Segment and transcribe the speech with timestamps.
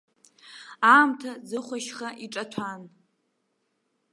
[0.93, 2.81] Аамҭа ӡыхәашьха иҿаҭәан.